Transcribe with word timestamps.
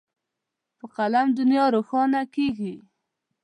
په 0.77 0.85
قلم 0.95 1.27
دنیا 1.39 1.65
روښانه 1.75 2.21
کېږي. 2.35 2.73